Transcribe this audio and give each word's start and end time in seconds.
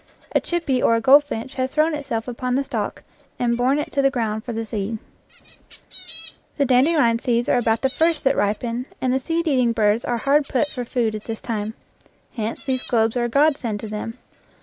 A 0.31 0.41
chippy 0.41 0.81
or 0.81 0.95
a 0.95 0.99
goldfinch 0.99 1.53
has 1.61 1.69
thrown 1.75 1.93
itself 1.93 2.27
upon 2.27 2.55
the 2.55 2.63
stalk 2.63 3.03
and 3.37 3.55
borne 3.55 3.77
it 3.77 3.91
to 3.91 4.01
the 4.01 4.09
ground 4.09 4.43
for 4.43 4.51
the 4.51 4.65
seed. 4.65 4.97
The 6.57 6.65
dandelion 6.65 7.19
seeds 7.19 7.47
are 7.47 7.59
about 7.59 7.81
the 7.83 7.89
first 7.91 8.23
that 8.23 8.35
ripen, 8.35 8.87
and 8.99 9.13
the 9.13 9.19
seed 9.19 9.47
eating 9.47 9.73
birds 9.73 10.03
are 10.03 10.17
hard 10.17 10.47
put 10.47 10.69
for 10.69 10.85
food 10.85 11.13
at 11.13 11.25
this 11.25 11.39
time. 11.39 11.75
Hence 12.33 12.65
these 12.65 12.81
globes 12.83 13.15
are 13.15 13.25
a 13.25 13.29
godsend 13.29 13.79
to 13.81 13.87
them. 13.87 14.17